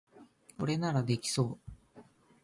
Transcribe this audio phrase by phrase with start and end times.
[0.57, 1.59] これならできそ
[1.95, 2.01] う